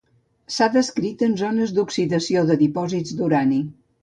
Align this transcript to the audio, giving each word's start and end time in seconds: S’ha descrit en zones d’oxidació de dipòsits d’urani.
S’ha 0.53 0.67
descrit 0.75 1.21
en 1.27 1.35
zones 1.41 1.75
d’oxidació 1.75 2.47
de 2.49 2.59
dipòsits 2.63 3.15
d’urani. 3.21 3.63